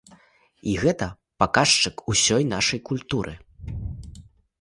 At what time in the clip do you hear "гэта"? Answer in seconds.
0.83-1.07